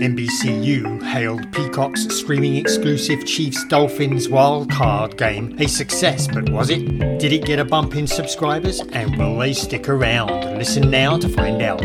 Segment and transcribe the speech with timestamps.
[0.00, 6.78] NBCU hailed Peacock's streaming exclusive Chiefs Dolphins wildcard game a success, but was it?
[7.18, 8.80] Did it get a bump in subscribers?
[8.92, 10.30] And will they stick around?
[10.56, 11.82] Listen now to find out.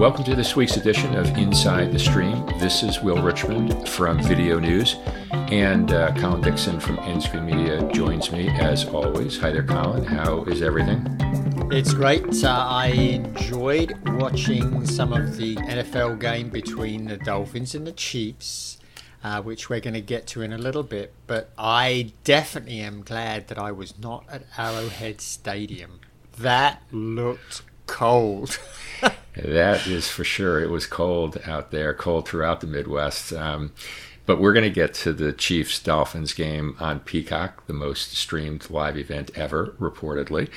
[0.00, 2.46] Welcome to this week's edition of Inside the Stream.
[2.58, 4.96] This is Will Richmond from VideoNuze,
[5.50, 9.36] and uh, Colin Dixon from nScreenMedia joins me as always.
[9.40, 10.04] Hi there, Colin.
[10.04, 11.04] How is everything?
[11.72, 12.44] It's great.
[12.44, 18.78] Uh, I enjoyed watching some of the NFL game between the Dolphins and the Chiefs.
[19.22, 23.02] Uh, which we're going to get to in a little bit, but I definitely am
[23.02, 26.00] glad that I was not at Arrowhead Stadium.
[26.38, 28.58] That looked cold.
[29.36, 30.62] that is for sure.
[30.62, 33.34] It was cold out there, cold throughout the Midwest.
[33.34, 33.72] Um,
[34.26, 38.70] but we're going to get to the Chiefs Dolphins game on Peacock, the most streamed
[38.70, 40.48] live event ever, reportedly.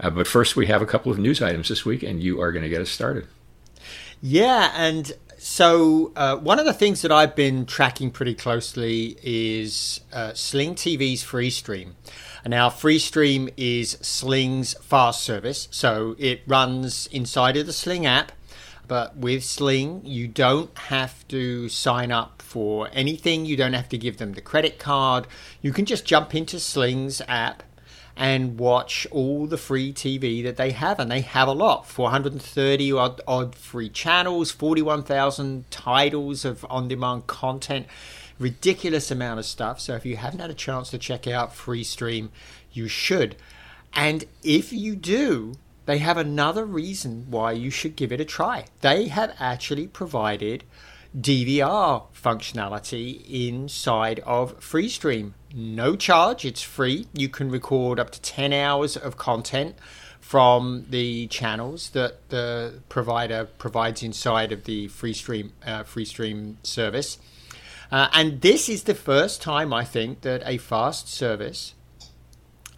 [0.00, 2.52] Uh, but first, we have a couple of news items this week, and you are
[2.52, 3.26] going to get us started.
[4.20, 10.00] Yeah, and so uh, one of the things that I've been tracking pretty closely is
[10.12, 11.92] uh, Sling TV's FreeStream.
[12.46, 18.32] Now, FreeStream is Sling's fast service, so it runs inside of the Sling app.
[18.88, 23.44] But with Sling, you don't have to sign up for anything.
[23.44, 25.26] You don't have to give them the credit card.
[25.60, 27.62] You can just jump into Sling's app
[28.16, 32.92] and watch all the free TV that they have, and they have a lot 430
[32.92, 37.86] odd, odd free channels, 41,000 titles of on demand content
[38.38, 39.80] ridiculous amount of stuff.
[39.80, 42.30] So if you haven't had a chance to check out FreeStream,
[42.72, 43.36] you should.
[43.92, 45.54] And if you do,
[45.88, 48.66] they have another reason why you should give it a try.
[48.82, 50.64] They have actually provided
[51.18, 55.32] DVR functionality inside of FreeStream.
[55.54, 57.06] No charge, it's free.
[57.14, 59.76] You can record up to 10 hours of content
[60.20, 67.16] from the channels that the provider provides inside of the FreeStream uh, FreeStream service.
[67.90, 71.72] Uh, and this is the first time I think that a fast service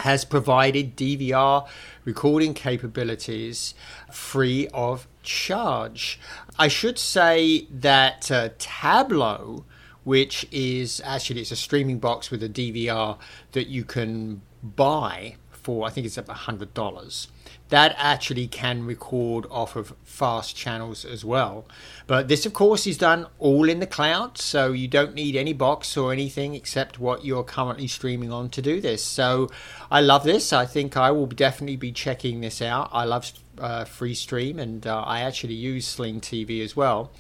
[0.01, 1.67] has provided DVR
[2.05, 3.75] recording capabilities
[4.11, 6.19] free of charge.
[6.59, 9.65] I should say that uh, Tablo,
[10.05, 13.19] which is actually it's a streaming box with a DVR
[13.53, 17.29] that you can buy for I think it's about hundred dollars
[17.71, 21.65] that actually can record off of fast channels as well.
[22.07, 25.53] But this, of course, is done all in the cloud, so you don't need any
[25.53, 29.03] box or anything except what you're currently streaming on to do this.
[29.03, 29.49] So
[29.91, 30.53] I love this.
[30.53, 32.91] I think I will definitely be checking this out.
[32.93, 37.13] I love uh, FreeStream, and uh, I actually use Sling TV as well.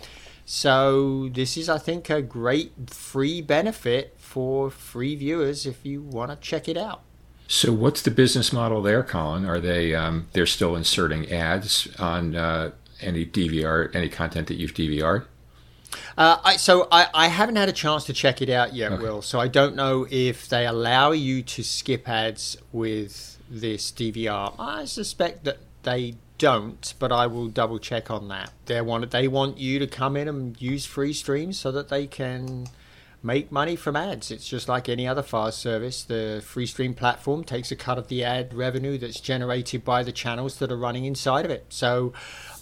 [0.44, 6.32] So this is, I think, a great free benefit for free viewers if you want
[6.32, 7.02] to check it out.
[7.52, 9.44] So, what's the business model there, Colin?
[9.44, 14.72] Are they um, they're still inserting ads on uh, any DVR, any content that you've
[14.72, 15.26] DVR'd?
[16.16, 19.02] Uh, I, so I, I, haven't had a chance to check it out yet, okay.
[19.02, 19.20] Will.
[19.20, 24.54] So I don't know if they allow you to skip ads with this DVR.
[24.56, 28.52] I suspect that they don't, but I will double check on that.
[28.66, 32.06] They want they want you to come in and use free streams so that they
[32.06, 32.68] can
[33.22, 34.30] make money from ads.
[34.30, 36.02] It's just like any other fast service.
[36.02, 40.12] The free stream platform takes a cut of the ad revenue that's generated by the
[40.12, 41.66] channels that are running inside of it.
[41.68, 42.12] So,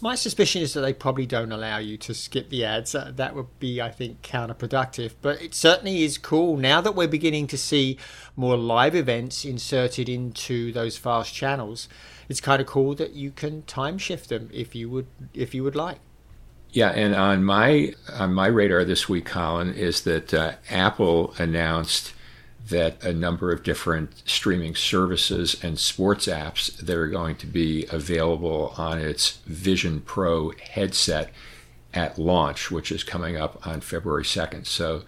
[0.01, 2.95] my suspicion is that they probably don't allow you to skip the ads.
[2.95, 5.15] Uh, that would be, I think, counterproductive.
[5.23, 7.99] But it certainly is cool now that we're beginning to see
[8.37, 11.89] more live events inserted into those fast channels.
[12.29, 15.65] It's kind of cool that you can time shift them if you would if you
[15.65, 15.99] would like.
[16.71, 22.13] Yeah, and on my on my radar this week, Colin, is that uh, Apple announced
[22.69, 27.87] that a number of different streaming services and sports apps that are going to be
[27.91, 31.31] available on its Vision Pro headset
[31.95, 34.67] at launch, which is coming up on February 2nd.
[34.67, 35.05] So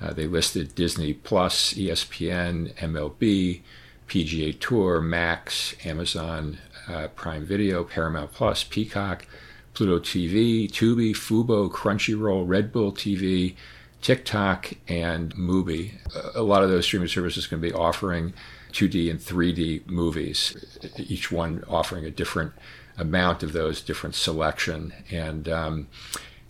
[0.00, 3.60] uh, they listed Disney Plus, ESPN, MLB,
[4.08, 6.58] PGA Tour, Max, Amazon
[6.88, 9.26] uh, Prime Video, Paramount Plus, Peacock.
[9.74, 13.54] Pluto TV, Tubi, Fubo, Crunchyroll, Red Bull TV,
[14.00, 15.92] TikTok, and Mubi.
[16.34, 18.32] A lot of those streaming services can be offering
[18.72, 22.52] 2D and 3D movies, each one offering a different
[22.98, 25.88] amount of those, different selection, and um,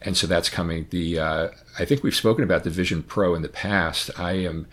[0.02, 0.86] and so that's coming.
[0.90, 1.48] The uh,
[1.78, 4.10] I think we've spoken about the Vision Pro in the past.
[4.18, 4.66] I am.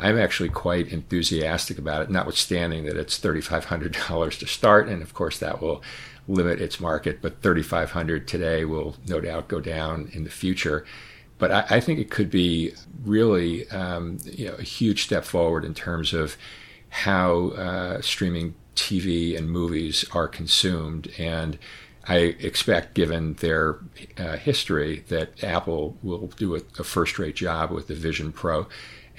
[0.00, 5.40] I'm actually quite enthusiastic about it, notwithstanding that it's $3,500 to start, and of course
[5.40, 5.82] that will
[6.28, 10.84] limit its market, but 3,500 today will no doubt go down in the future.
[11.38, 15.64] But I, I think it could be really um, you know, a huge step forward
[15.64, 16.36] in terms of
[16.90, 21.10] how uh, streaming TV and movies are consumed.
[21.18, 21.58] And
[22.06, 23.78] I expect, given their
[24.16, 28.66] uh, history, that Apple will do a, a first rate job with the Vision Pro.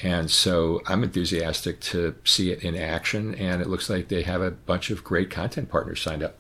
[0.02, 3.36] And so I'm enthusiastic to see it in action.
[3.36, 6.38] And it looks like they have a bunch of great content partners signed up.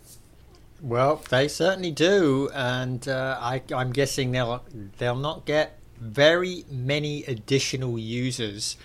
[0.82, 4.64] Well, they certainly do, and uh, I, am guessing they'll
[4.98, 8.78] they'll not get very many additional users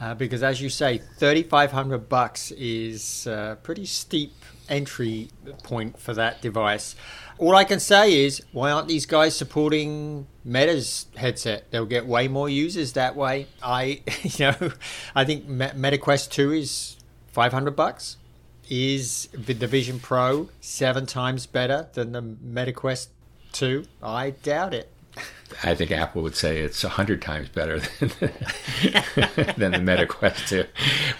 [0.00, 4.32] uh, because, as you say, 3,500 bucks is a uh, pretty steep
[4.68, 5.28] entry
[5.62, 6.96] point for that device.
[7.38, 11.70] All I can say is, why aren't these guys supporting Meta's headset?
[11.70, 13.46] They'll get way more users that way.
[13.62, 14.72] I, you know,
[15.14, 16.96] I think Meta Quest 2 is
[17.28, 18.16] 500 bucks.
[18.68, 23.10] Is the Vision Pro seven times better than the Meta Quest
[23.52, 23.84] 2?
[24.02, 24.90] I doubt it.
[25.62, 30.06] I think Apple would say it's a hundred times better than the, than the Meta
[30.06, 30.64] Quest 2.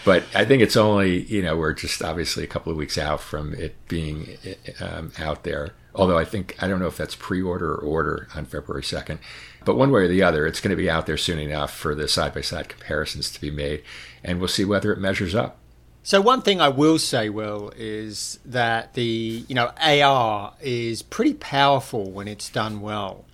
[0.05, 3.21] But I think it's only you know we're just obviously a couple of weeks out
[3.21, 4.37] from it being
[4.81, 5.71] um, out there.
[5.95, 9.19] Although I think I don't know if that's pre-order or order on February second,
[9.65, 11.95] but one way or the other, it's going to be out there soon enough for
[11.95, 13.83] the side-by-side comparisons to be made,
[14.23, 15.59] and we'll see whether it measures up.
[16.07, 21.35] So one thing I will say, Will, is that the you know AR is pretty
[21.35, 23.25] powerful when it's done well.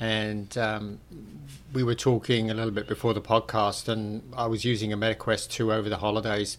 [0.00, 1.00] And um,
[1.74, 5.50] we were talking a little bit before the podcast, and I was using a MetaQuest
[5.50, 6.56] 2 over the holidays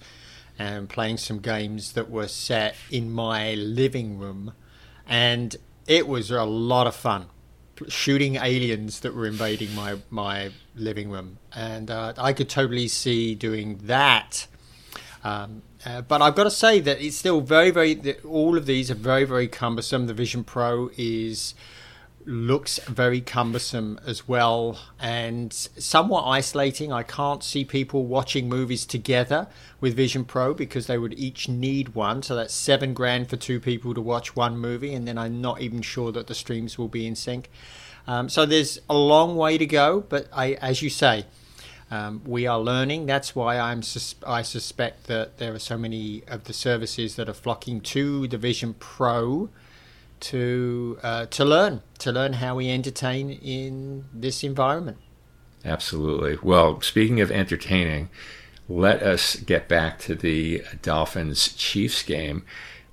[0.60, 4.54] and playing some games that were set in my living room.
[5.08, 5.56] And
[5.88, 7.30] it was a lot of fun
[7.88, 11.40] shooting aliens that were invading my, my living room.
[11.52, 14.46] And uh, I could totally see doing that.
[15.24, 18.16] Um, uh, but I've got to say that it's still very, very.
[18.24, 20.08] All of these are very, very cumbersome.
[20.08, 21.56] The Vision Pro is
[22.26, 26.92] looks very cumbersome as well and somewhat isolating.
[26.92, 29.48] I can't see people watching movies together
[29.82, 32.24] with Vision Pro because they would each need one.
[32.24, 35.62] So that's seven grand for two people to watch one movie, and then I'm not
[35.62, 37.50] even sure that the streams will be in sync.
[38.08, 41.26] Um, so there's a long way to go, but I, as you say,
[41.94, 43.06] um, we are learning.
[43.06, 47.30] That's why I'm sus- I suspect that there are so many of the services that
[47.30, 49.50] are flocking to the Vision Pro
[50.22, 54.98] to uh, to learn to learn how we entertain in this environment.
[55.64, 56.40] Absolutely.
[56.42, 58.10] Well, speaking of entertaining,
[58.68, 62.44] let us get back to the Dolphins Chiefs game,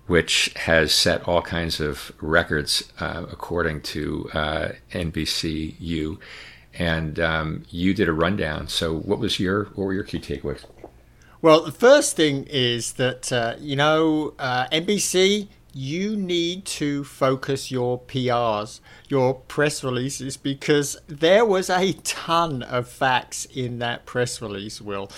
[0.09, 6.19] which has set all kinds of records uh, according to uh, NBCU.
[6.81, 8.67] And um, you did a rundown.
[8.69, 10.65] So, what was your what were your key takeaways?
[11.43, 17.71] Well, the first thing is that uh, you know uh, NBC you need to focus
[17.71, 24.43] your PRs, your press releases, because there was a ton of facts in that press
[24.43, 25.11] release, Will.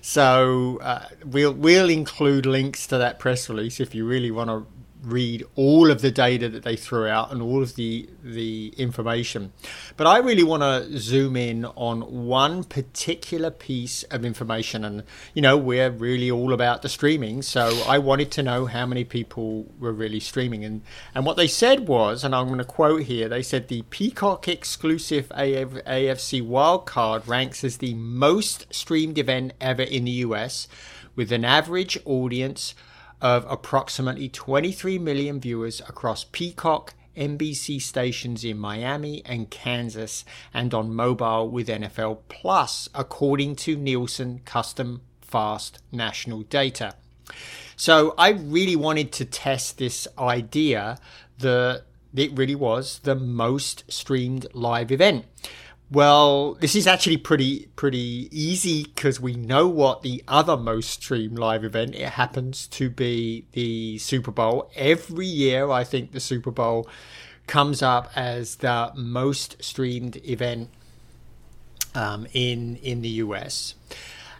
[0.00, 4.66] So uh, we'll we'll include links to that press release if you really want to
[5.02, 9.52] read all of the data that they threw out and all of the the information.
[9.96, 14.84] But I really want to zoom in on one particular piece of information.
[14.84, 15.04] And
[15.34, 17.42] you know we're really all about the streaming.
[17.42, 20.64] So I wanted to know how many people were really streaming.
[20.64, 20.82] And
[21.14, 24.48] and what they said was and I'm going to quote here they said the Peacock
[24.48, 30.68] exclusive AFC wildcard ranks as the most streamed event ever in the US
[31.14, 32.74] with an average audience
[33.20, 40.94] of approximately 23 million viewers across Peacock, NBC stations in Miami and Kansas, and on
[40.94, 46.94] mobile with NFL Plus, according to Nielsen Custom Fast National Data.
[47.76, 50.98] So I really wanted to test this idea
[51.38, 51.84] that
[52.14, 55.26] it really was the most streamed live event.
[55.90, 61.38] Well, this is actually pretty pretty easy because we know what the other most streamed
[61.38, 61.94] live event.
[61.94, 64.70] It happens to be the Super Bowl.
[64.76, 66.86] Every year, I think the Super Bowl
[67.46, 70.68] comes up as the most streamed event
[71.94, 73.74] um, in in the US.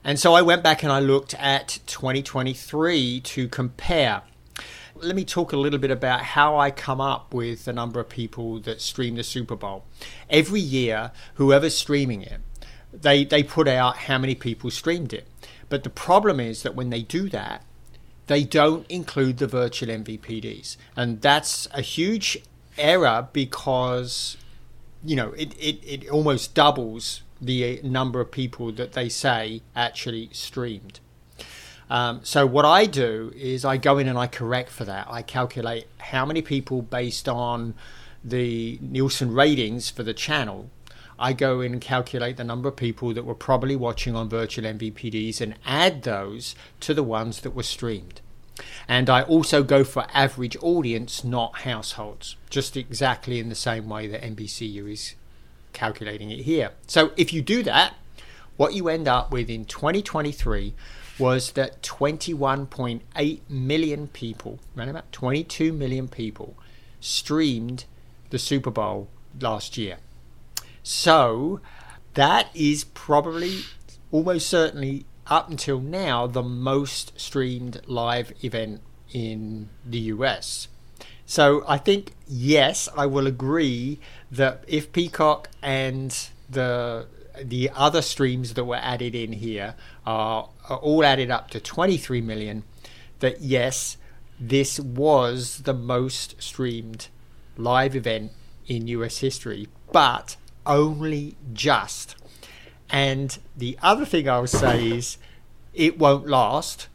[0.04, 4.22] And so I went back and I looked at 2023 to compare
[5.02, 8.08] let me talk a little bit about how I come up with the number of
[8.08, 9.84] people that stream the Super Bowl.
[10.28, 12.40] Every year, whoever's streaming it,
[12.92, 15.26] they, they put out how many people streamed it.
[15.68, 17.64] But the problem is that when they do that,
[18.26, 20.76] they don't include the virtual MVPDs.
[20.96, 22.38] And that's a huge
[22.76, 24.36] error because,
[25.04, 29.62] you know, it, it, it almost doubles the uh, number of people that they say
[29.74, 31.00] actually streamed.
[31.90, 35.06] Um, so what I do is I go in and I correct for that.
[35.08, 37.74] I calculate how many people based on
[38.22, 40.70] the Nielsen ratings for the channel
[41.18, 44.64] I go in and calculate the number of people that were probably watching on virtual
[44.64, 48.20] MVPDs and add those to the ones that were streamed.
[48.86, 54.06] And I also go for average audience, not households, just exactly in the same way
[54.06, 55.14] that NBCU is
[55.72, 56.70] calculating it here.
[56.86, 57.94] So if you do that,
[58.56, 60.74] what you end up with in 2023
[61.18, 66.56] was that 21.8 million people, around about 22 million people,
[67.00, 67.84] streamed
[68.30, 69.08] the Super Bowl
[69.40, 69.98] last year.
[70.82, 71.60] So
[72.14, 73.60] that is probably
[74.10, 78.80] almost certainly up until now the most streamed live event
[79.12, 80.68] in the US.
[81.26, 86.16] So I think yes, I will agree that if Peacock and
[86.48, 87.06] the
[87.42, 89.74] the other streams that were added in here
[90.06, 92.64] are, are all added up to 23 million,
[93.20, 93.96] that yes,
[94.40, 97.08] this was the most streamed
[97.56, 98.32] live event
[98.66, 102.14] in US history, but only just.
[102.90, 105.18] And the other thing I will say is
[105.74, 106.88] it won't last.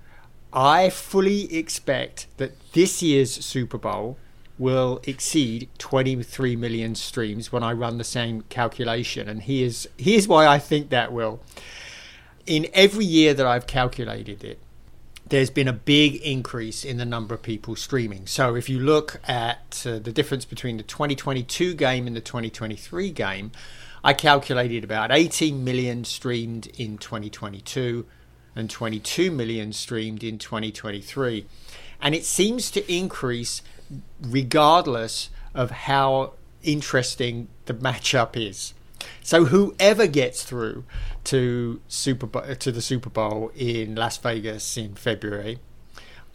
[0.51, 4.17] I fully expect that this year's Super Bowl
[4.57, 9.27] will exceed 23 million streams when I run the same calculation.
[9.27, 11.41] And here's, here's why I think that will.
[12.45, 14.59] In every year that I've calculated it,
[15.25, 18.27] there's been a big increase in the number of people streaming.
[18.27, 23.09] So if you look at uh, the difference between the 2022 game and the 2023
[23.11, 23.51] game,
[24.03, 28.05] I calculated about 18 million streamed in 2022
[28.55, 31.45] and 22 million streamed in 2023.
[32.01, 33.61] And it seems to increase
[34.21, 38.73] regardless of how interesting the matchup is.
[39.21, 40.85] So whoever gets through
[41.25, 45.59] to Super to the Super Bowl in Las Vegas in February,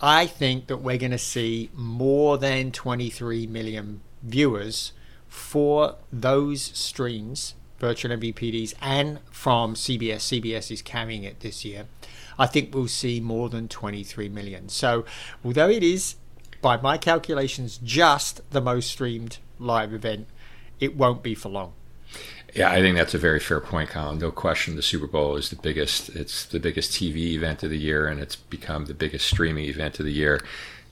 [0.00, 4.92] I think that we're going to see more than 23 million viewers
[5.26, 10.40] for those streams, virtual MVPDs, and from CBS.
[10.40, 11.86] CBS is carrying it this year.
[12.38, 14.68] I think we'll see more than 23 million.
[14.68, 15.04] So,
[15.44, 16.14] although it is,
[16.60, 20.26] by my calculations, just the most streamed live event,
[20.80, 21.72] it won't be for long.
[22.54, 24.18] Yeah, I think that's a very fair point, Colin.
[24.18, 26.08] No question, the Super Bowl is the biggest.
[26.10, 30.00] It's the biggest TV event of the year, and it's become the biggest streaming event
[30.00, 30.40] of the year.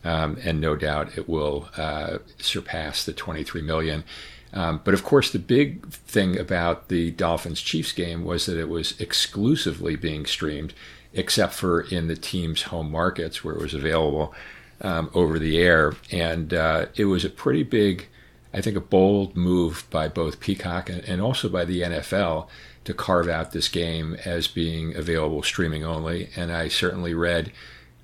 [0.05, 4.05] Um, and no doubt it will uh, surpass the 23 million.
[4.53, 8.69] Um, but of course, the big thing about the Dolphins Chiefs game was that it
[8.69, 10.75] was exclusively being streamed
[11.13, 14.35] except for in the team's home markets where it was available
[14.81, 15.95] um, over the air.
[16.11, 18.09] And uh, it was a pretty big,
[18.53, 22.49] I think, a bold move by both Peacock and, and also by the NFL
[22.85, 26.31] to carve out this game as being available streaming only.
[26.37, 27.53] And I certainly read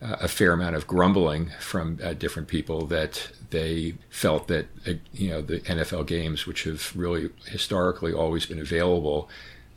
[0.02, 4.94] uh, a fair amount of grumbling from uh, different people that they felt that uh,
[5.12, 9.28] you know the NFL games, which have really historically always been available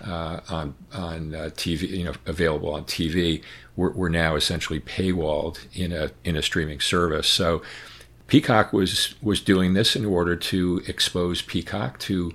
[0.01, 3.41] uh, on on uh, TV, you know, available on TV,
[3.75, 7.27] we're, we're, now essentially paywalled in a in a streaming service.
[7.27, 7.61] So
[8.27, 12.33] Peacock was was doing this in order to expose Peacock to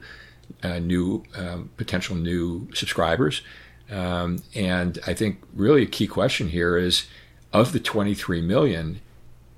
[0.62, 3.42] uh, new um, potential new subscribers.
[3.90, 7.06] Um, and I think really a key question here is
[7.52, 9.00] of the 23 million,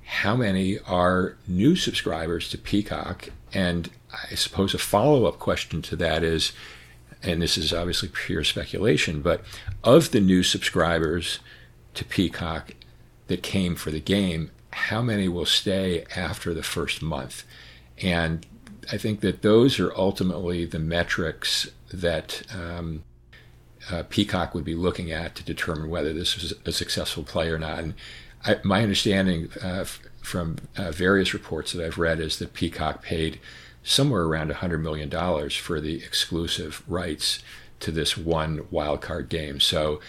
[0.04, 3.28] how many are new subscribers to Peacock?
[3.52, 3.90] And
[4.30, 6.52] I suppose a follow up question to that is
[7.22, 9.42] and this is obviously pure speculation, but
[9.84, 11.38] of the new subscribers
[11.94, 12.74] to Peacock
[13.28, 17.44] that came for the game, how many will stay after the first month?
[17.98, 18.46] And
[18.90, 23.04] I think that those are ultimately the metrics that um,
[23.90, 27.58] uh, Peacock would be looking at to determine whether this was a successful play or
[27.58, 27.78] not.
[27.78, 27.94] And
[28.44, 29.84] I, my understanding uh,
[30.22, 33.38] from uh, various reports that I've read is that Peacock paid
[33.82, 35.10] somewhere around $100 million
[35.50, 37.40] for the exclusive rights
[37.80, 39.60] to this one wildcard game.
[39.60, 40.00] So,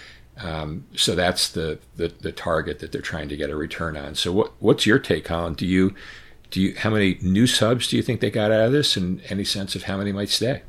[0.42, 4.16] um, so that's the, the, the target that they're trying to get a return on.
[4.16, 5.54] So, what what's your take, Colin?
[5.54, 5.94] Do you
[6.50, 9.22] do you how many new subs do you think they got out of this, and
[9.30, 10.62] any sense of how many might stay?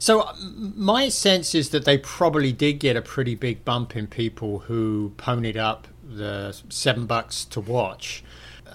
[0.00, 4.60] So my sense is that they probably did get a pretty big bump in people
[4.60, 8.24] who ponied up the seven bucks to watch.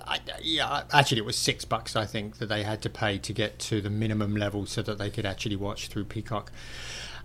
[0.08, 3.34] I, yeah, actually, it was six bucks I think that they had to pay to
[3.34, 6.52] get to the minimum level so that they could actually watch through Peacock.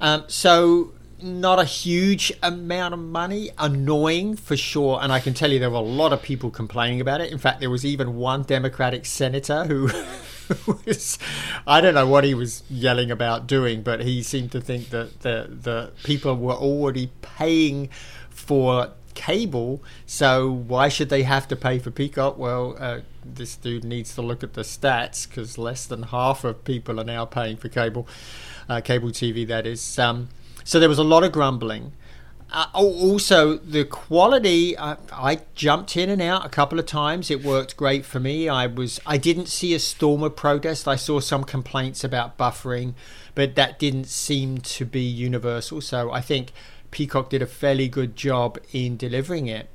[0.01, 4.99] Um, so not a huge amount of money, annoying for sure.
[5.03, 7.31] And I can tell you there were a lot of people complaining about it.
[7.31, 9.91] In fact, there was even one Democratic senator who.
[10.67, 11.17] was,
[11.65, 15.21] I don't know what he was yelling about doing, but he seemed to think that
[15.21, 17.89] the the people were already paying
[18.31, 22.39] for cable, so why should they have to pay for Peacock?
[22.39, 26.65] Well, uh, this dude needs to look at the stats because less than half of
[26.65, 28.09] people are now paying for cable,
[28.67, 29.47] uh, cable TV.
[29.47, 29.99] That is.
[29.99, 30.31] Um,
[30.65, 31.93] so there was a lot of grumbling.
[32.51, 34.75] Uh, also, the quality.
[34.75, 37.31] Uh, I jumped in and out a couple of times.
[37.31, 38.49] It worked great for me.
[38.49, 39.01] I was.
[39.05, 40.89] I didn't see a storm of protest.
[40.89, 42.95] I saw some complaints about buffering,
[43.35, 45.83] but that didn't seem to be universal.
[45.83, 46.53] So I think
[46.91, 49.69] Peacock did a fairly good job in delivering it.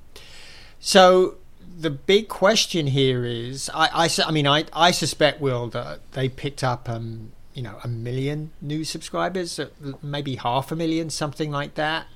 [0.79, 1.35] So
[1.77, 6.29] the big question here is, I, I, I mean, I, I suspect, Will, that they
[6.29, 9.59] picked up, um, you know, a million new subscribers,
[10.01, 12.07] maybe half a million, something like that.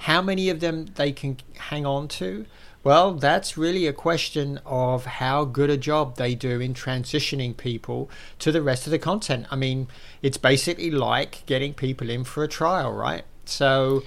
[0.00, 2.46] How many of them they can hang on to?
[2.84, 8.08] Well, that's really a question of how good a job they do in transitioning people
[8.38, 9.46] to the rest of the content.
[9.50, 9.88] I mean,
[10.22, 13.24] it's basically like getting people in for a trial, right?
[13.44, 14.04] So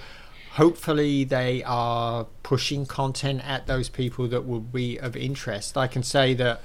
[0.52, 5.76] hopefully they are pushing content at those people that will be of interest.
[5.76, 6.60] I can say that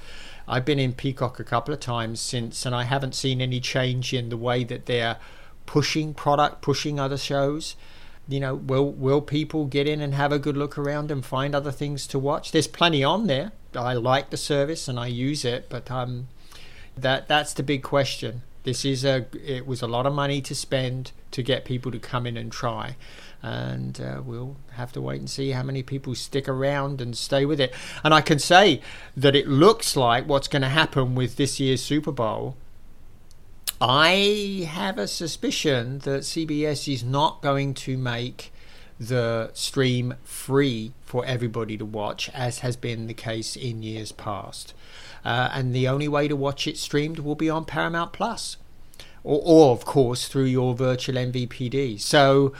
[0.48, 4.12] I've been in Peacock a couple of times since, and I haven't seen any change
[4.12, 5.18] in the way that they're
[5.66, 7.76] pushing product, pushing other shows.
[8.28, 11.54] You know, will will people get in and have a good look around and find
[11.54, 12.50] other things to watch?
[12.50, 13.52] There's plenty on there.
[13.74, 16.26] I like the service and I use it, but um,
[16.96, 18.42] that that's the big question.
[18.66, 22.00] This is a it was a lot of money to spend to get people to
[22.00, 22.96] come in and try
[23.40, 27.44] and uh, we'll have to wait and see how many people stick around and stay
[27.44, 27.72] with it.
[28.02, 28.80] And I can say
[29.16, 32.56] that it looks like what's going to happen with this year's Super Bowl.
[33.80, 38.52] I have a suspicion that CBS is not going to make
[38.98, 44.74] the stream free for everybody to watch, as has been the case in years past.
[45.24, 48.56] Uh, and the only way to watch it streamed will be on Paramount Plus,
[49.24, 52.00] or, or of course through your virtual MVPD.
[52.00, 52.52] So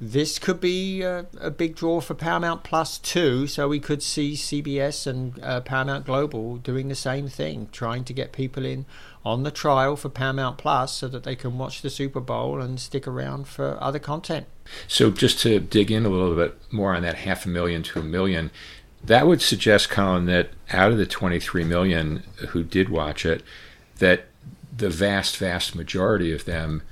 [0.00, 3.46] this could be a, a, big draw for Paramount Plus too.
[3.46, 8.12] So we could see CBS and uh, Paramount Global doing the same thing, trying to
[8.12, 8.86] get people in
[9.24, 12.78] on the trial for Paramount Plus so that they can watch the Super Bowl and
[12.78, 14.46] stick around for other content.
[14.86, 18.00] So just to dig in a little bit more on that half a million to
[18.00, 18.50] a million,
[19.02, 23.42] that would suggest, Colin, that out of the 23 million who did watch it,
[23.98, 24.26] that
[24.76, 26.82] the vast, vast majority of them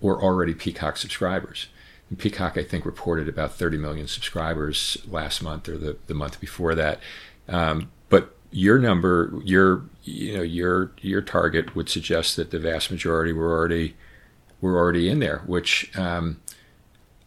[0.00, 1.68] were already Peacock subscribers.
[2.18, 6.74] Peacock, I think, reported about 30 million subscribers last month or the, the month before
[6.74, 7.00] that.
[7.48, 7.90] Um,
[8.52, 13.50] your number, your you know your your target would suggest that the vast majority were
[13.50, 13.96] already
[14.60, 16.40] were already in there, which um,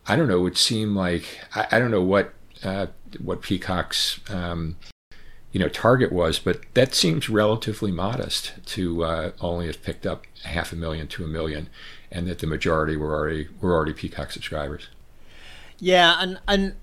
[0.08, 2.34] I don't know would seem like I, I don't know what
[2.64, 2.88] uh,
[3.20, 4.78] what Peacock's um,
[5.52, 10.26] you know target was, but that seems relatively modest to uh, only have picked up
[10.44, 11.70] half a million to a million
[12.12, 14.90] and that the majority were already were already Peacock subscribers.
[15.80, 16.76] Yeah, and and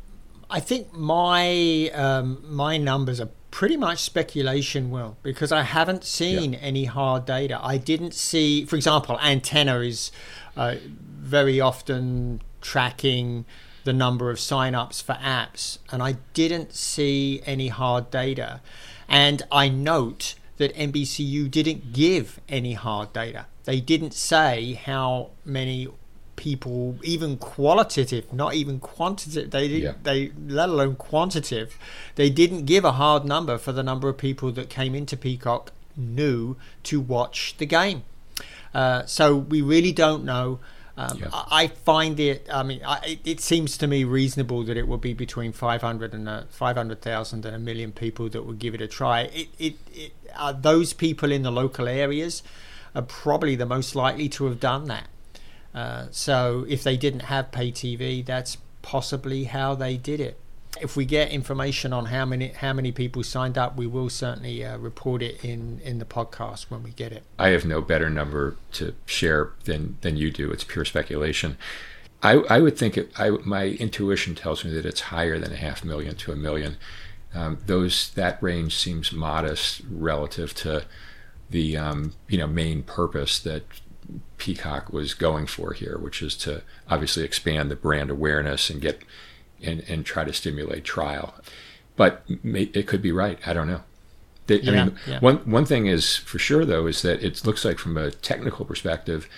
[0.51, 6.55] I think my um, my numbers are pretty much speculation, Will, because I haven't seen
[6.55, 6.59] yeah.
[6.59, 7.61] any hard data.
[7.63, 10.11] I didn't see, for example, Antenna is
[10.57, 13.45] uh, very often tracking
[13.85, 18.61] the number of signups for apps, and I didn't see any hard data.
[19.09, 23.47] And I note that NBCU didn't give any hard data.
[23.65, 25.89] They didn't say how many
[26.43, 29.53] people, even qualitative, not even quantitative.
[29.53, 29.83] They didn't.
[29.85, 29.95] Yeah.
[30.03, 31.79] They let alone quantitative.
[32.17, 35.71] They didn't give a hard number for the number of people that came into Peacock
[35.97, 38.03] new to watch the game.
[38.75, 40.59] Uh, so we really don't know.
[40.97, 41.29] Um, yeah.
[41.33, 42.49] I, find it.
[42.53, 46.13] I mean, I, it, it, seems to me reasonable that it would be between 500
[46.13, 49.23] and a, 500,000 and a million people that would give it a try.
[49.23, 52.43] It, it, it are those people in the local areas
[52.97, 55.07] are probably the most likely to have done that.
[55.75, 60.39] Uh, so if they didn't have pay TV, that's possibly how they did it.
[60.81, 64.65] If we get information on how many how many people signed up, we will certainly
[64.65, 67.25] uh, report it in, in the podcast when we get it.
[67.39, 70.51] I have no better number to share than than you do.
[70.51, 71.59] It's pure speculation.
[72.23, 75.57] I, I would think it, I, my intuition tells me that it's higher than a
[75.57, 76.77] half million to a million.
[77.35, 80.85] Um, those that range seems modest relative to
[81.51, 83.65] the um, you know main purpose that
[84.39, 89.03] Peacock was going for here, which is to obviously expand the brand awareness and get
[89.63, 91.35] and, and try to stimulate trial.
[91.97, 93.39] But it could be right.
[93.47, 93.83] I don't know.
[94.47, 95.21] They, yeah, I mean, yeah.
[95.21, 98.65] one one thing is for sure though is that it looks like from a technical
[98.65, 99.29] perspective,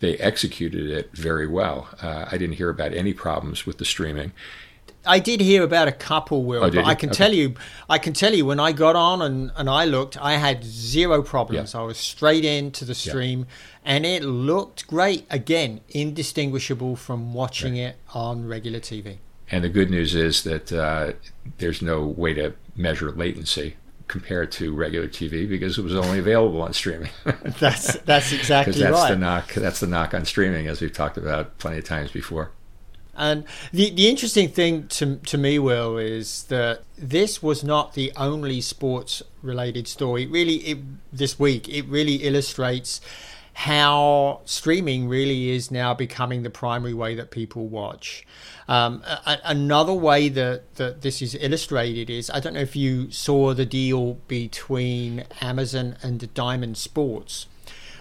[0.00, 1.88] they executed it very well.
[2.00, 4.32] Uh, I didn't hear about any problems with the streaming,
[5.04, 7.16] I did hear about a couple, Will, oh, but I can okay.
[7.16, 7.54] tell you,
[7.88, 11.22] I can tell you when I got on and, and I looked, I had zero
[11.22, 11.74] problems.
[11.74, 11.80] Yeah.
[11.80, 13.46] I was straight into the stream, yeah.
[13.84, 15.26] and it looked great.
[15.30, 17.80] Again, indistinguishable from watching right.
[17.80, 19.18] it on regular TV.
[19.50, 21.12] And the good news is that uh,
[21.58, 23.76] there's no way to measure latency
[24.08, 27.10] compared to regular TV because it was only available on streaming.
[27.60, 29.10] that's that's exactly that's right.
[29.10, 29.52] the knock.
[29.54, 32.50] That's the knock on streaming, as we've talked about plenty of times before.
[33.14, 38.12] And the the interesting thing to to me, Will, is that this was not the
[38.16, 40.26] only sports related story.
[40.26, 40.78] Really, it,
[41.12, 43.00] this week it really illustrates
[43.54, 48.26] how streaming really is now becoming the primary way that people watch.
[48.66, 53.10] Um, a, another way that, that this is illustrated is I don't know if you
[53.10, 57.46] saw the deal between Amazon and Diamond Sports.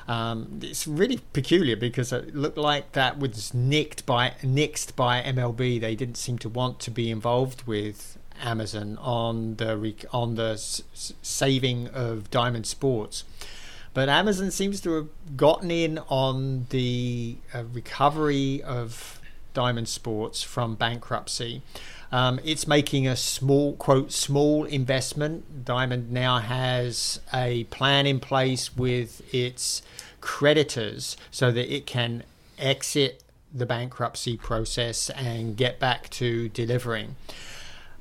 [0.07, 5.79] Um, it's really peculiar because it looked like that was nicked by nixed by MLB.
[5.79, 11.87] They didn't seem to want to be involved with Amazon on the on the saving
[11.89, 13.23] of Diamond Sports.
[13.93, 19.20] But Amazon seems to have gotten in on the uh, recovery of
[19.53, 21.61] Diamond Sports from bankruptcy.
[22.11, 25.63] Um, it's making a small, quote, small investment.
[25.63, 29.81] Diamond now has a plan in place with its
[30.19, 32.23] creditors so that it can
[32.59, 37.15] exit the bankruptcy process and get back to delivering.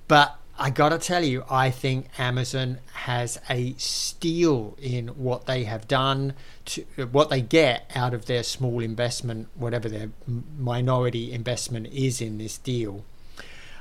[0.08, 5.88] But I gotta tell you, I think Amazon has a steal in what they have
[5.88, 6.34] done,
[6.66, 10.10] to what they get out of their small investment, whatever their
[10.58, 13.04] minority investment is in this deal,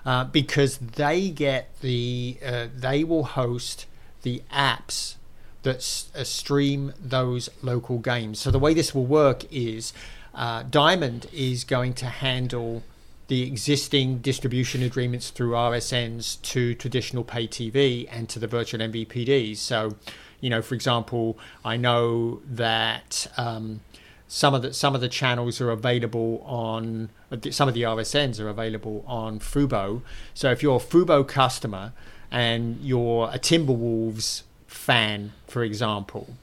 [0.05, 3.85] uh, because they get the uh, they will host
[4.21, 5.15] the apps
[5.63, 5.79] that
[6.15, 8.39] uh, stream those local games.
[8.39, 9.91] So the way this will work is
[10.33, 12.83] uh, Diamond is going to handle
[13.29, 19.57] the existing distribution agreements through RSNs to traditional pay TV and to the virtual MVPDs.
[19.57, 19.95] So,
[20.41, 23.81] you know, for example, I know that um,
[24.27, 27.09] some of the some of the channels are available on
[27.51, 30.01] some of the RSNs are available on Fubo.
[30.33, 31.93] So if you're a Fubo customer
[32.31, 36.35] and you're a Timberwolves fan, for example,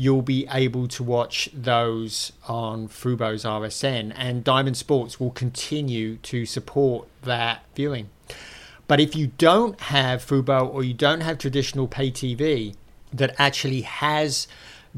[0.00, 6.46] you'll be able to watch those on Fubo's RSN, and Diamond Sports will continue to
[6.46, 8.08] support that viewing.
[8.86, 12.76] But if you don't have Fubo or you don't have traditional pay TV
[13.12, 14.46] that actually has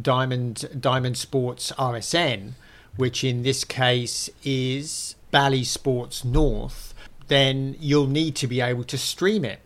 [0.01, 2.53] Diamond Diamond Sports RSN,
[2.97, 6.93] which in this case is Bally Sports North,
[7.29, 9.61] then you'll need to be able to stream it.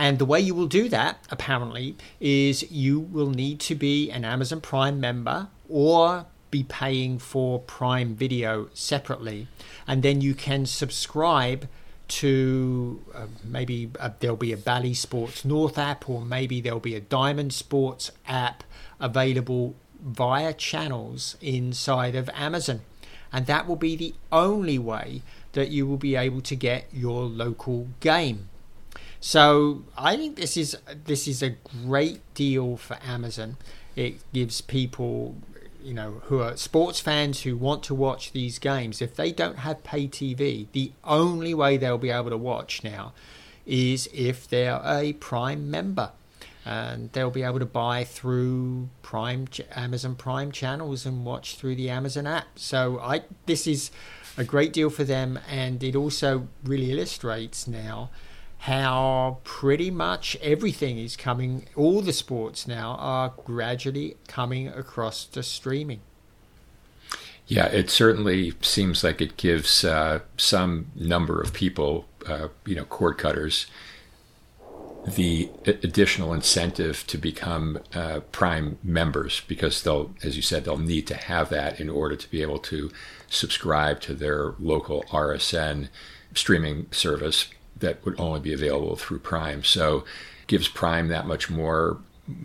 [0.00, 4.24] And the way you will do that, apparently, is you will need to be an
[4.24, 9.46] Amazon Prime member or be paying for Prime Video separately.
[9.86, 11.68] And then you can subscribe
[12.08, 16.94] to uh, maybe uh, there'll be a Bally Sports North app, or maybe there'll be
[16.94, 18.64] a Diamond Sports app
[19.00, 22.80] available via channels inside of Amazon.
[23.34, 25.20] And that will be the only way
[25.52, 28.48] that you will be able to get your local game.
[29.20, 33.58] So I think this is this is a great deal for Amazon.
[33.94, 35.36] It gives people,
[35.82, 39.02] you know, who are sports fans who want to watch these games.
[39.02, 43.12] If they don't have pay TV, the only way they'll be able to watch now
[43.66, 46.12] is if they're a Prime member,
[46.64, 51.90] and they'll be able to buy through Prime Amazon Prime channels and watch through the
[51.90, 52.58] Amazon app.
[52.58, 53.90] So I this is
[54.38, 58.08] a great deal for them, and it also really illustrates now
[58.60, 65.42] how pretty much everything is coming, all the sports now are gradually coming across to
[65.42, 66.00] streaming.
[67.46, 72.84] Yeah, it certainly seems like it gives uh, some number of people, uh, you know,
[72.84, 73.66] cord cutters,
[75.06, 81.06] the additional incentive to become uh, Prime members because they'll, as you said, they'll need
[81.06, 82.90] to have that in order to be able to
[83.30, 85.88] subscribe to their local RSN
[86.34, 87.48] streaming service
[87.80, 89.64] that would only be available through Prime.
[89.64, 90.04] So
[90.46, 91.98] gives Prime that much more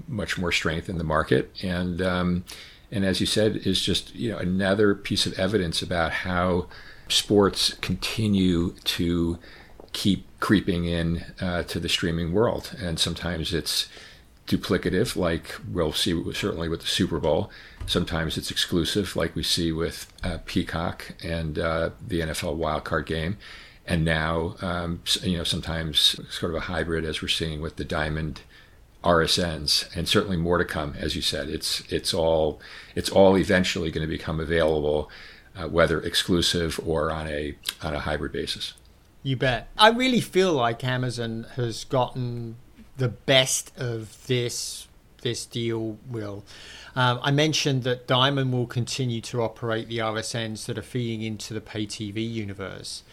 [0.08, 1.52] much more strength in the market.
[1.62, 2.45] And um,
[2.91, 6.67] and as you said is just you know another piece of evidence about how
[7.08, 9.38] sports continue to
[9.93, 12.76] keep creeping in uh, to the streaming world.
[12.80, 13.88] And sometimes it's
[14.48, 17.50] duplicative like we'll see certainly with the super bowl.
[17.88, 23.38] Sometimes it's exclusive like we see with uh, peacock and uh, the nfl wildcard game
[23.88, 27.86] and now um, you know sometimes sort of a hybrid as we're seeing with the
[27.86, 28.41] diamond
[29.04, 30.95] RSNs, and certainly more to come.
[30.98, 32.60] As you said, it's it's all
[32.95, 35.10] it's all eventually going to become available,
[35.56, 38.74] uh, whether exclusive or on a on a hybrid basis.
[39.21, 39.69] You bet.
[39.78, 42.58] I really feel like Amazon has gotten
[42.98, 44.88] the best of this
[45.21, 45.98] this deal.
[46.10, 46.43] Will
[46.95, 51.54] um, I mentioned that Diamond will continue to operate the RSNs that are feeding into
[51.54, 53.04] the pay TV universe.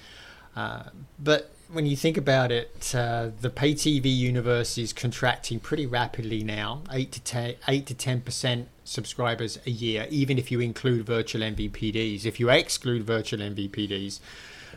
[0.55, 0.85] Uh,
[1.19, 6.45] but when you think about it, uh, the pay TV universe is contracting pretty rapidly
[6.45, 11.07] now, eight to ten, eight to ten percent subscribers a year, even if you include
[11.07, 12.27] virtual MVPDs.
[12.27, 14.21] If you exclude virtual MVPDs,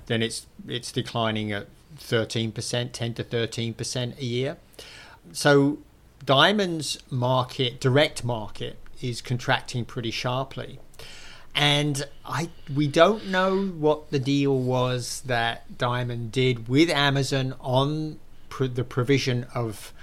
[0.05, 4.57] then it's it's declining at thirteen percent, ten to thirteen percent a year.
[5.33, 5.79] So
[6.23, 10.79] Diamond's market, direct market, is contracting pretty sharply.
[11.55, 18.19] And I we don't know what the deal was that Diamond did with Amazon on
[18.59, 19.93] the provision of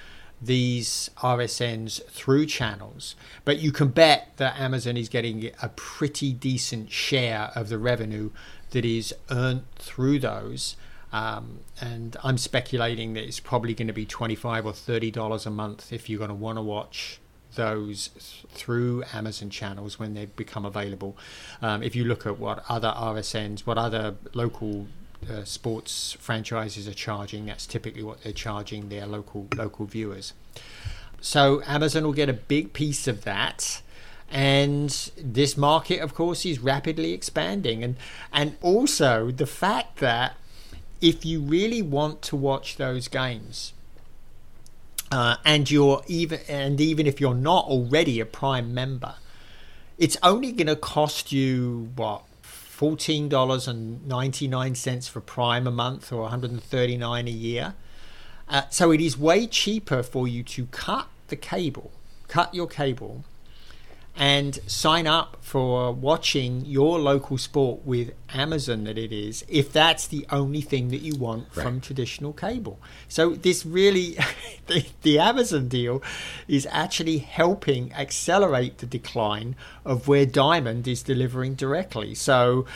[0.40, 6.90] these RSNs through channels, but you can bet that Amazon is getting a pretty decent
[6.90, 8.30] share of the revenue
[8.70, 10.76] that is earned through those.
[11.12, 15.50] Um, and I'm speculating that it's probably going to be 25 or 30 dollars a
[15.50, 17.20] month if you're going to want to watch
[17.54, 18.08] those
[18.50, 21.16] through Amazon channels when they become available.
[21.60, 24.86] Um, if you look at what other RSNs, what other local
[25.30, 30.32] uh, sports franchises are charging, that's typically what they're charging their local local viewers.
[31.20, 33.82] So Amazon will get a big piece of that.
[34.30, 37.96] And this market, of course, is rapidly expanding, and
[38.32, 40.36] and also the fact that
[41.02, 43.74] if you really want to watch those games,
[45.12, 49.16] uh, and you're even and even if you're not already a Prime member,
[49.98, 55.66] it's only going to cost you what fourteen dollars and ninety nine cents for Prime
[55.66, 57.74] a month or one hundred and thirty nine a year.
[58.48, 61.92] Uh, so it is way cheaper for you to cut the cable,
[62.28, 63.22] cut your cable,
[64.14, 70.06] and sign up for watching your local sport with Amazon that it is if that's
[70.06, 71.64] the only thing that you want right.
[71.64, 72.78] from traditional cable.
[73.08, 74.18] So this really
[74.66, 76.02] the, the, Amazon deal
[76.46, 82.14] is actually helping accelerate the decline of where Diamond is delivering directly.
[82.14, 82.66] So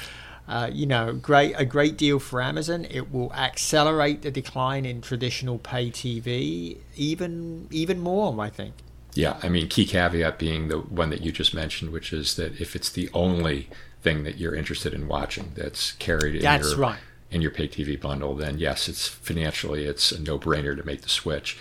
[0.49, 2.87] uh, you know, great a great deal for Amazon.
[2.89, 8.75] It will accelerate the decline in traditional pay TV even even more, I think.
[9.17, 12.61] Yeah, I mean, key caveat being the one that you just mentioned, which is that
[12.61, 13.69] if it's the only
[14.03, 16.99] thing that you're interested in watching that's carried in your right.
[17.31, 21.09] in your pay TV bundle, then yes, it's financially it's a no-brainer to make the
[21.09, 21.59] switch.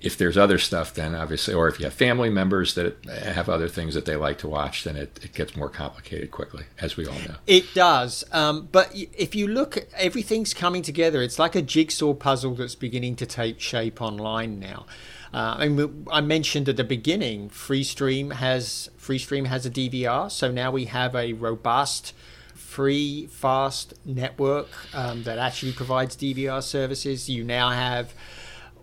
[0.00, 3.68] If there's other stuff, then obviously, or if you have family members that have other
[3.68, 7.06] things that they like to watch, then it, it gets more complicated quickly, as we
[7.06, 7.36] all know.
[7.46, 8.24] It does.
[8.32, 11.20] Um, but if you look, everything's coming together.
[11.20, 14.86] It's like a jigsaw puzzle that's beginning to take shape online now.
[15.32, 20.50] Uh, I, mean, I mentioned at the beginning, FreeStream has FreeStream has a DVR, so
[20.50, 22.14] now we have a robust,
[22.54, 27.30] free, fast network um, that actually provides DVR services.
[27.30, 28.12] You now have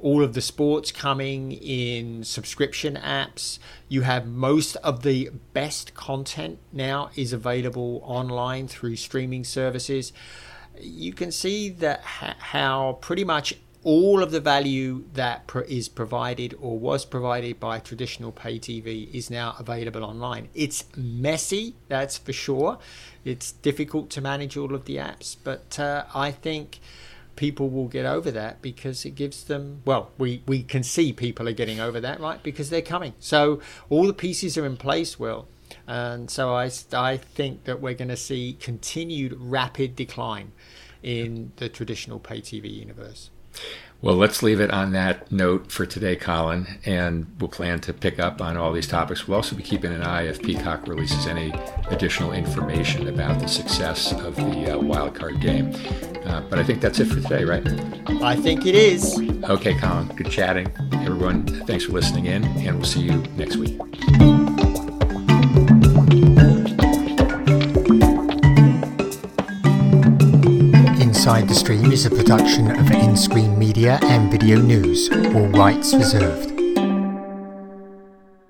[0.02, 3.60] all of the sports coming in subscription apps.
[3.90, 10.14] You have most of the best content now is available online through streaming services.
[10.80, 13.56] You can see that how pretty much
[13.88, 19.30] all of the value that is provided or was provided by traditional pay TV is
[19.30, 20.50] now available online.
[20.54, 22.80] It's messy, that's for sure.
[23.24, 26.82] It's difficult to manage all of the apps, but uh, I think
[27.38, 31.48] people will get over that because it gives them well we we can see people
[31.48, 35.20] are getting over that right because they're coming so all the pieces are in place
[35.20, 35.48] well
[35.86, 40.52] and so i i think that we're going to see continued rapid decline
[41.04, 43.30] in the traditional pay tv universe
[44.00, 48.20] well, let's leave it on that note for today, Colin, and we'll plan to pick
[48.20, 49.28] up on all these topics.
[49.28, 51.52] We'll also be keeping an eye if Peacock releases any
[51.90, 55.74] additional information about the success of the uh, wildcard game.
[56.28, 57.66] Uh, but I think that's it for today, right?
[58.22, 59.20] I think it is.
[59.46, 60.72] Okay, Colin, good chatting.
[60.94, 63.80] Everyone, thanks for listening in, and we'll see you next week.
[71.28, 76.57] Inside the Stream is a production of nScreenMedia and VideoNuze, all rights reserved.